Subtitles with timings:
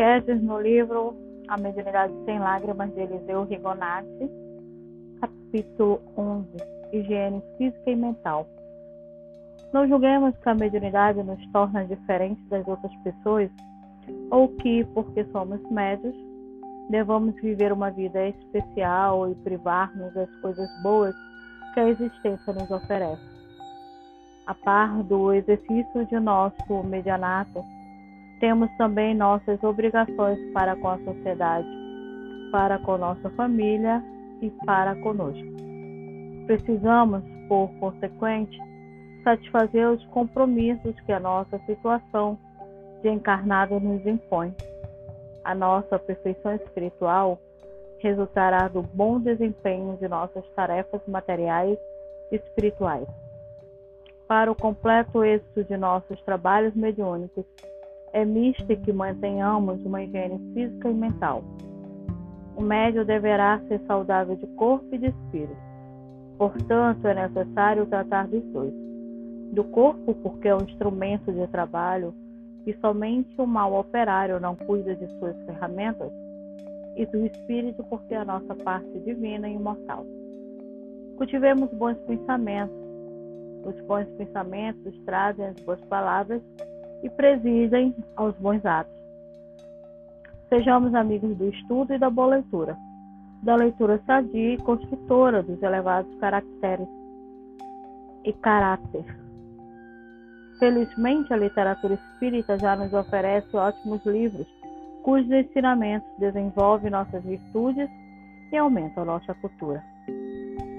[0.00, 1.14] Quedes no livro
[1.46, 4.30] A Mediunidade Sem Lágrimas de Eliseu Rigonati,
[5.20, 6.48] capítulo 11,
[6.90, 8.46] Higiene Física e Mental.
[9.74, 13.50] Não julguemos que a mediunidade nos torna diferentes das outras pessoas
[14.30, 16.14] ou que, porque somos médios,
[16.88, 21.14] devamos viver uma vida especial e privar-nos das coisas boas
[21.74, 23.20] que a existência nos oferece.
[24.46, 27.62] A par do exercício de nosso medianato,
[28.40, 31.68] temos também nossas obrigações para com a sociedade,
[32.50, 34.02] para com nossa família
[34.40, 35.46] e para conosco.
[36.46, 38.58] Precisamos, por consequente,
[39.22, 42.38] satisfazer os compromissos que a nossa situação
[43.02, 44.54] de encarnado nos impõe.
[45.44, 47.38] A nossa perfeição espiritual
[47.98, 51.78] resultará do bom desempenho de nossas tarefas materiais
[52.32, 53.06] e espirituais.
[54.26, 57.44] Para o completo êxito de nossos trabalhos mediúnicos,
[58.12, 61.44] é misto que mantenhamos uma higiene física e mental.
[62.56, 65.56] O médio deverá ser saudável de corpo e de espírito.
[66.36, 68.72] Portanto, é necessário tratar dos dois.
[69.52, 72.14] Do corpo, porque é um instrumento de trabalho
[72.66, 76.12] e somente o mau operário não cuida de suas ferramentas,
[76.96, 80.04] e do espírito, porque é a nossa parte divina e imortal.
[81.16, 82.76] Cultivemos bons pensamentos.
[83.64, 86.42] Os bons pensamentos trazem as boas palavras
[87.02, 88.92] e presidem aos bons atos.
[90.48, 92.76] Sejamos amigos do estudo e da boa leitura,
[93.42, 96.88] da leitura sadia e construtora dos elevados caracteres
[98.24, 99.04] e caráter.
[100.58, 104.46] Felizmente, a literatura espírita já nos oferece ótimos livros,
[105.02, 107.88] cujos ensinamentos desenvolvem nossas virtudes
[108.52, 109.82] e aumentam nossa cultura.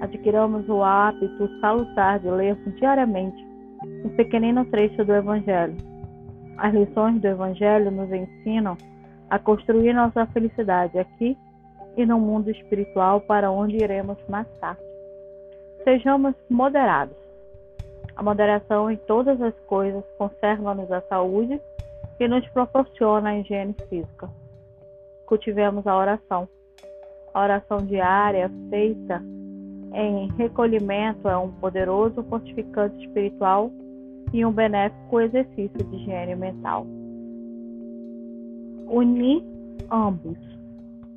[0.00, 3.46] Adquiramos o hábito salutar de ler diariamente
[4.04, 5.89] um pequenino trecho do Evangelho.
[6.60, 8.76] As lições do Evangelho nos ensinam
[9.28, 11.36] a construir nossa felicidade aqui
[11.96, 14.80] e no mundo espiritual para onde iremos mais tarde.
[15.82, 17.20] Sejamos moderados
[18.20, 21.58] a moderação em todas as coisas conserva-nos a saúde
[22.18, 24.28] e nos proporciona a higiene física.
[25.24, 26.46] Cultivemos a oração.
[27.32, 29.22] A oração diária, feita
[29.94, 33.70] em recolhimento, é um poderoso fortificante espiritual
[34.32, 36.86] e um benéfico exercício de higiene mental.
[38.88, 39.42] Unir
[39.90, 40.38] ambos,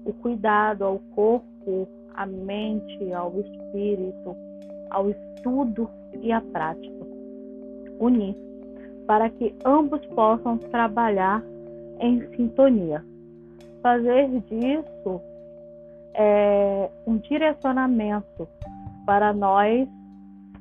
[0.06, 4.36] o cuidado ao corpo, à mente, ao espírito,
[4.90, 5.90] ao estudo
[6.22, 7.06] e à prática.
[8.00, 8.36] Unir,
[9.08, 11.44] para que ambos possam trabalhar
[12.00, 13.04] em sintonia.
[13.82, 15.22] Fazer disso
[16.14, 18.48] é, um direcionamento
[19.06, 19.88] para nós,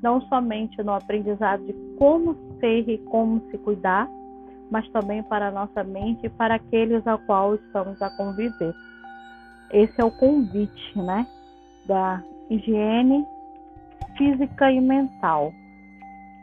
[0.03, 4.09] não somente no aprendizado de como ser e como se cuidar,
[4.71, 8.75] mas também para a nossa mente e para aqueles a qual estamos a conviver.
[9.71, 11.27] Esse é o convite, né,
[11.87, 13.25] da higiene
[14.17, 15.53] física e mental.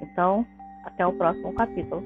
[0.02, 0.46] Então,
[0.86, 2.04] até o próximo capítulo.